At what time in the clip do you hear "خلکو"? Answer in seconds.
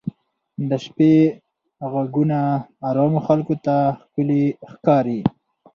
3.27-3.55